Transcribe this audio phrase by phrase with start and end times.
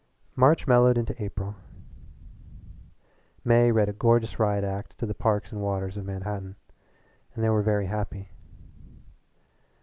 [0.35, 1.53] March mellowed into April.
[3.45, 6.55] May read a gorgeous riot act to the parks and waters of Manhatten,
[7.35, 8.31] and they were very happy.